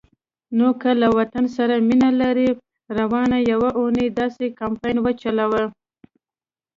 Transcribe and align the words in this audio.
نو 0.57 0.67
که 0.81 0.89
له 1.01 1.07
وطن 1.17 1.45
سره 1.55 1.75
مینه 1.87 2.09
لرئ، 2.19 2.49
روانه 2.97 3.37
یوه 3.51 3.69
اونۍ 3.79 4.07
داسی 4.17 4.47
کمپاین 4.59 4.97
وچلوئ 5.01 5.65